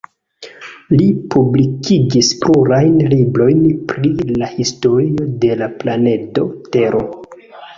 [0.93, 3.61] Li publikigis plurajn librojn
[3.93, 7.05] pri la historio de la planedo Tero.